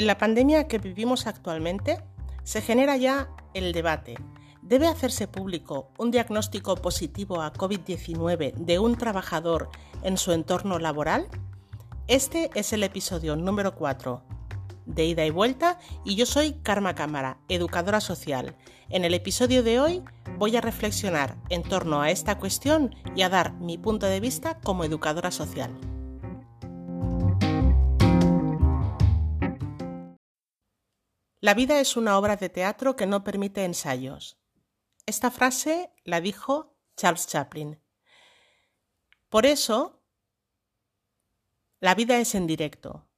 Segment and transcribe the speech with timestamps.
[0.00, 2.02] En la pandemia que vivimos actualmente
[2.42, 4.14] se genera ya el debate.
[4.62, 9.68] ¿Debe hacerse público un diagnóstico positivo a COVID-19 de un trabajador
[10.02, 11.28] en su entorno laboral?
[12.06, 14.22] Este es el episodio número 4
[14.86, 18.56] de ida y vuelta y yo soy Karma Cámara, educadora social.
[18.88, 20.02] En el episodio de hoy
[20.38, 24.60] voy a reflexionar en torno a esta cuestión y a dar mi punto de vista
[24.60, 25.78] como educadora social.
[31.42, 34.38] La vida es una obra de teatro que no permite ensayos.
[35.06, 37.80] Esta frase la dijo Charles Chaplin.
[39.30, 40.02] Por eso,
[41.80, 43.08] la vida es en directo.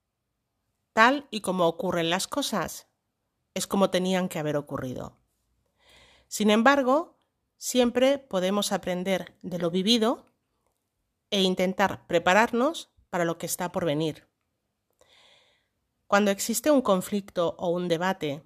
[0.93, 2.87] Tal y como ocurren las cosas,
[3.55, 5.19] es como tenían que haber ocurrido.
[6.29, 7.19] Sin embargo,
[7.57, 10.33] siempre podemos aprender de lo vivido
[11.31, 14.32] e intentar prepararnos para lo que está por venir.
[16.13, 18.43] Cuando existe un conflicto o un debate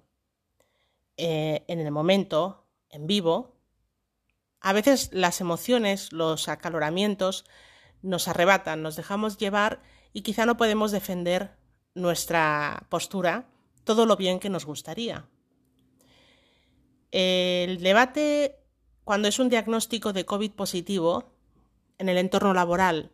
[1.17, 3.57] eh, en el momento, en vivo,
[4.61, 7.43] a veces las emociones, los acaloramientos
[8.01, 9.81] nos arrebatan, nos dejamos llevar
[10.13, 11.57] y quizá no podemos defender
[11.93, 13.49] nuestra postura
[13.83, 15.27] todo lo bien que nos gustaría.
[17.11, 18.63] El debate,
[19.03, 21.33] cuando es un diagnóstico de COVID positivo
[21.97, 23.11] en el entorno laboral,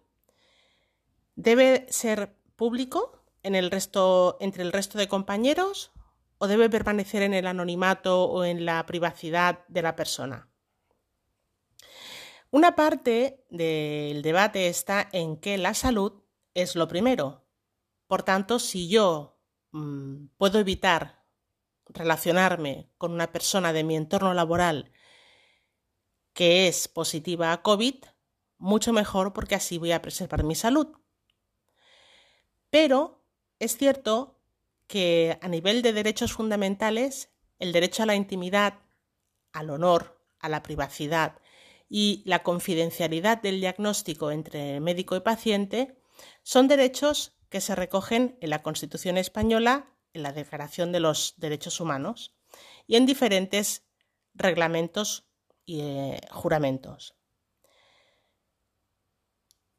[1.35, 5.91] debe ser público en el resto, entre el resto de compañeros
[6.38, 10.50] o debe permanecer en el anonimato o en la privacidad de la persona?
[12.52, 17.45] Una parte del debate está en que la salud es lo primero.
[18.08, 19.39] Por tanto, si yo
[19.72, 21.23] mmm, puedo evitar
[21.85, 24.91] relacionarme con una persona de mi entorno laboral
[26.33, 27.95] que es positiva a COVID,
[28.57, 30.88] mucho mejor porque así voy a preservar mi salud.
[32.69, 33.22] Pero
[33.64, 34.39] es cierto
[34.88, 37.29] que a nivel de derechos fundamentales,
[37.59, 38.79] el derecho a la intimidad,
[39.53, 41.40] al honor, a la privacidad
[41.88, 45.97] y la confidencialidad del diagnóstico entre médico y paciente
[46.41, 51.79] son derechos que se recogen en la Constitución española, en la Declaración de los Derechos
[51.79, 52.35] Humanos
[52.88, 53.84] y en diferentes
[54.34, 55.25] reglamentos
[55.66, 57.16] y eh, juramentos.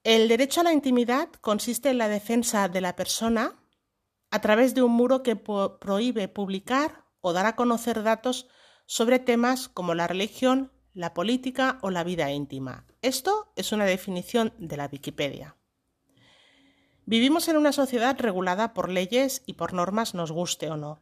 [0.03, 3.61] El derecho a la intimidad consiste en la defensa de la persona
[4.35, 8.49] a través de un muro que prohíbe publicar o dar a conocer datos
[8.85, 12.85] sobre temas como la religión, la política o la vida íntima.
[13.01, 15.57] Esto es una definición de la Wikipedia.
[17.07, 21.01] Vivimos en una sociedad regulada por leyes y por normas, nos guste o no.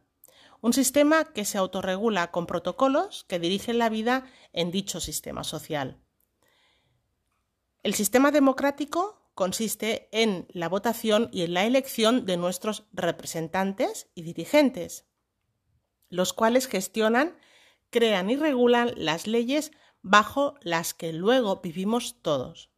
[0.61, 5.97] Un sistema que se autorregula con protocolos que dirigen la vida en dicho sistema social.
[7.81, 14.23] El sistema democrático consiste en la votación y en la elección de nuestros representantes y
[14.23, 15.05] dirigentes,
[16.09, 17.37] los cuales gestionan,
[17.89, 22.69] crean y regulan las leyes bajo las que luego vivimos todos.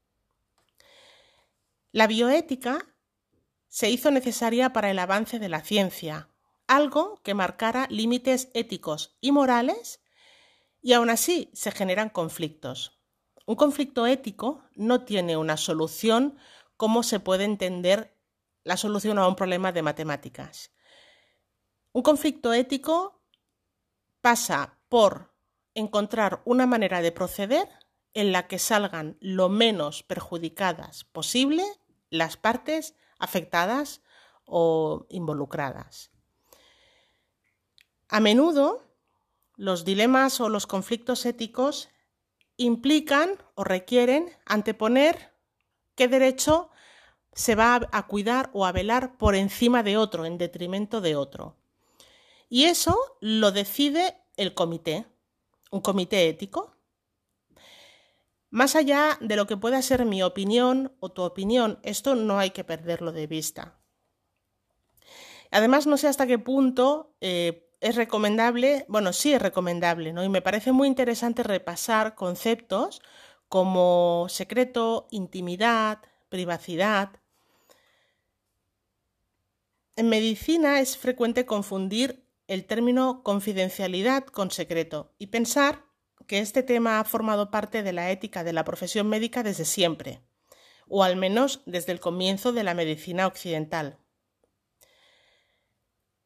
[1.91, 2.95] La bioética
[3.67, 6.29] se hizo necesaria para el avance de la ciencia,
[6.67, 10.01] algo que marcara límites éticos y morales,
[10.81, 12.94] y aún así se generan conflictos.
[13.45, 16.37] Un conflicto ético no tiene una solución
[16.77, 18.17] como se puede entender
[18.63, 20.71] la solución a un problema de matemáticas.
[21.91, 23.21] Un conflicto ético
[24.21, 25.33] pasa por
[25.75, 27.69] encontrar una manera de proceder
[28.15, 31.63] en la que salgan lo menos perjudicadas posible
[32.09, 34.01] las partes afectadas
[34.45, 36.11] o involucradas.
[38.09, 38.83] A menudo,
[39.55, 41.89] los dilemas o los conflictos éticos
[42.57, 45.33] implican o requieren anteponer
[45.95, 46.69] qué derecho
[47.33, 51.57] se va a cuidar o a velar por encima de otro, en detrimento de otro.
[52.49, 55.05] Y eso lo decide el comité,
[55.71, 56.75] un comité ético.
[58.49, 62.51] Más allá de lo que pueda ser mi opinión o tu opinión, esto no hay
[62.51, 63.77] que perderlo de vista.
[65.51, 70.23] Además, no sé hasta qué punto eh, es recomendable, bueno, sí es recomendable, ¿no?
[70.23, 73.01] Y me parece muy interesante repasar conceptos
[73.47, 75.99] como secreto, intimidad,
[76.29, 77.11] privacidad.
[79.95, 85.85] En medicina es frecuente confundir el término confidencialidad con secreto y pensar
[86.27, 90.21] que este tema ha formado parte de la ética de la profesión médica desde siempre,
[90.87, 93.99] o al menos desde el comienzo de la medicina occidental.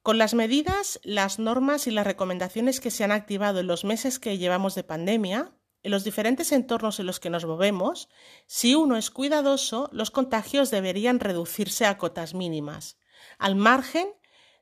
[0.09, 4.17] Con las medidas, las normas y las recomendaciones que se han activado en los meses
[4.17, 5.53] que llevamos de pandemia,
[5.83, 8.09] en los diferentes entornos en los que nos movemos,
[8.47, 12.97] si uno es cuidadoso, los contagios deberían reducirse a cotas mínimas,
[13.38, 14.07] al margen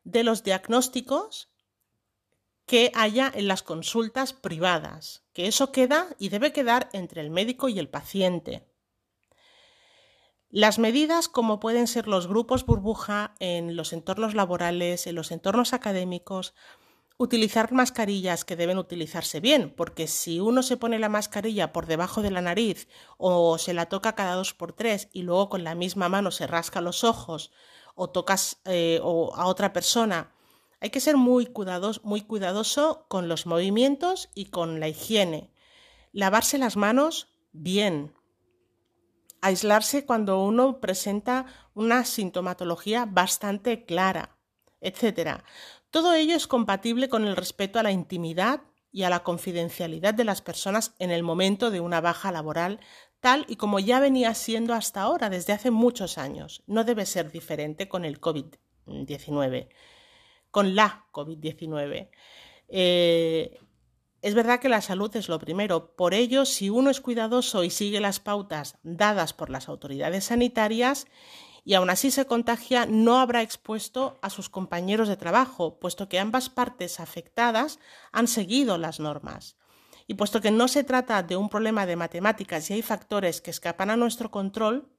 [0.03, 1.49] de los diagnósticos
[2.65, 7.69] que haya en las consultas privadas, que eso queda y debe quedar entre el médico
[7.69, 8.66] y el paciente.
[10.49, 15.73] Las medidas como pueden ser los grupos burbuja en los entornos laborales, en los entornos
[15.73, 16.53] académicos,
[17.17, 22.21] utilizar mascarillas que deben utilizarse bien, porque si uno se pone la mascarilla por debajo
[22.21, 25.75] de la nariz o se la toca cada dos por tres y luego con la
[25.75, 27.51] misma mano se rasca los ojos
[27.95, 30.31] o tocas eh, a otra persona,
[30.79, 35.51] hay que ser muy, cuidados, muy cuidadoso con los movimientos y con la higiene.
[36.11, 38.13] Lavarse las manos bien.
[39.41, 44.37] Aislarse cuando uno presenta una sintomatología bastante clara,
[44.81, 45.41] etc.
[45.89, 48.61] Todo ello es compatible con el respeto a la intimidad
[48.91, 52.79] y a la confidencialidad de las personas en el momento de una baja laboral,
[53.19, 56.63] tal y como ya venía siendo hasta ahora desde hace muchos años.
[56.67, 59.69] No debe ser diferente con el COVID-19,
[60.51, 62.09] con la COVID-19.
[62.69, 63.59] Eh,
[64.21, 65.95] es verdad que la salud es lo primero.
[65.95, 71.07] Por ello, si uno es cuidadoso y sigue las pautas dadas por las autoridades sanitarias,
[71.67, 76.17] y aún así se contagia, no habrá expuesto a sus compañeros de trabajo, puesto que
[76.17, 77.77] ambas partes afectadas
[78.13, 79.57] han seguido las normas.
[80.07, 83.51] Y puesto que no se trata de un problema de matemáticas y hay factores que
[83.51, 84.89] escapan a nuestro control,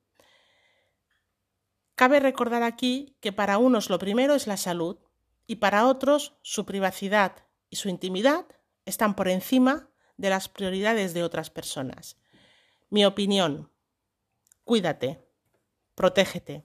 [1.94, 4.98] cabe recordar aquí que para unos lo primero es la salud
[5.46, 8.44] y para otros su privacidad y su intimidad
[8.88, 12.16] están por encima de las prioridades de otras personas.
[12.90, 13.70] Mi opinión,
[14.64, 15.28] cuídate
[15.98, 16.64] protégete.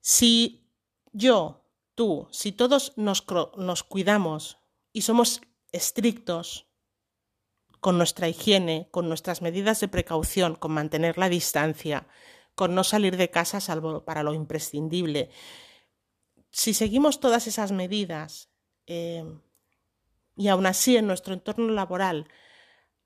[0.00, 0.70] Si
[1.12, 1.64] yo,
[1.96, 3.22] tú, si todos nos,
[3.82, 4.58] cuidamos
[4.92, 5.40] y somos
[5.72, 6.68] estrictos
[7.80, 12.06] con nuestra higiene, con nuestras medidas de precaución, con mantener la distancia,
[12.54, 15.30] con no salir de casa salvo para lo imprescindible.
[16.52, 18.48] Si seguimos todas esas medidas
[18.86, 19.24] eh,
[20.38, 22.28] y aún así en nuestro entorno laboral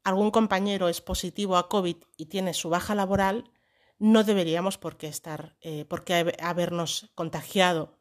[0.05, 3.51] algún compañero es positivo a COVID y tiene su baja laboral,
[3.99, 7.99] no deberíamos por qué estar, eh, por qué habernos contagiado.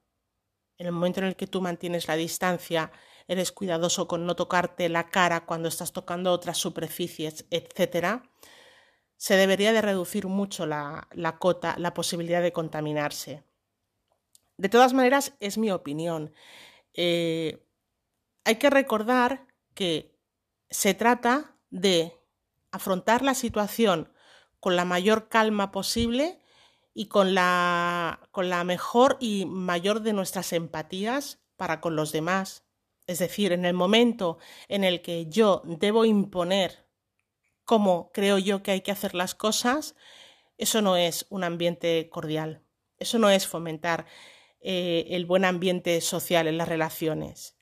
[0.78, 2.92] En el momento en el que tú mantienes la distancia,
[3.28, 8.24] eres cuidadoso con no tocarte la cara cuando estás tocando otras superficies, etc.,
[9.16, 11.08] se debería de reducir mucho la,
[11.40, 13.44] cota, la posibilidad de contaminarse.
[14.58, 16.34] De todas maneras, es mi opinión.
[16.96, 17.64] Eh,
[18.44, 20.18] hay que recordar que
[20.70, 22.14] se trata de
[22.72, 24.12] afrontar la situación
[24.60, 26.40] con la mayor calma posible
[26.94, 32.64] y con la, con la mejor y mayor de nuestras empatías para con los demás.
[33.08, 36.88] Es decir, en el momento en el que yo debo imponer
[37.66, 39.96] cómo creo yo que hay que hacer las cosas,
[40.58, 42.64] eso no es un ambiente cordial,
[42.98, 44.06] eso no es fomentar
[44.60, 47.56] eh, el buen ambiente social en las relaciones.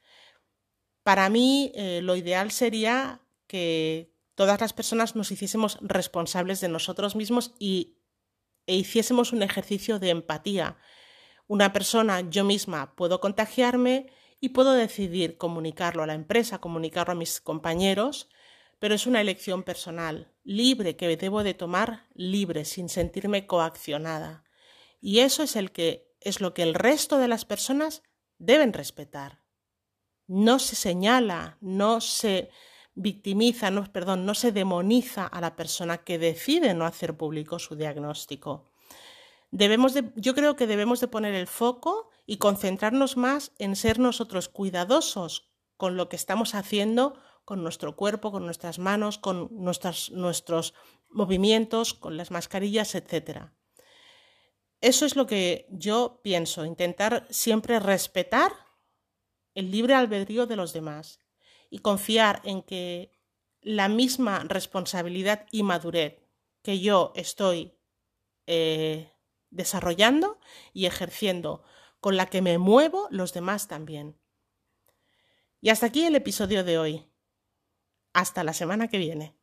[1.09, 7.15] Para mí, eh, lo ideal sería que todas las personas nos hiciésemos responsables de nosotros
[7.15, 7.97] mismos y,
[8.67, 10.77] e hiciésemos un ejercicio de empatía.
[11.47, 17.17] Una persona, yo misma, puedo contagiarme y puedo decidir comunicarlo a la empresa, comunicarlo a
[17.17, 18.29] mis compañeros,
[18.77, 24.43] pero es una elección personal, libre, que debo de tomar libre, sin sentirme coaccionada.
[25.01, 28.03] Y eso es, el que, es lo que el resto de las personas
[28.37, 29.38] deben respetar.
[30.29, 32.51] No se señala, no se
[32.93, 37.75] victimiza, no, perdón, no se demoniza a la persona que decide no hacer público su
[37.75, 38.69] diagnóstico.
[39.49, 43.97] Debemos de, yo creo que debemos de poner el foco y concentrarnos más en ser
[43.97, 50.73] nosotros cuidadosos con lo que estamos haciendo con nuestro cuerpo, con nuestras manos, con nuestros
[51.09, 53.47] movimientos, con las mascarillas, etc.
[54.79, 58.68] Eso es lo que yo pienso, intentar siempre respetar
[59.59, 61.19] el libre albedrío de los demás
[61.69, 63.11] y confiar en que
[63.61, 66.23] la misma responsabilidad y madurez
[66.61, 67.77] que yo estoy
[68.47, 69.11] eh,
[69.49, 70.39] desarrollando
[70.73, 71.63] y ejerciendo,
[71.99, 74.17] con la que me muevo, los demás también.
[75.61, 77.05] Y hasta aquí el episodio de hoy.
[78.13, 79.38] Hasta la semana que viene.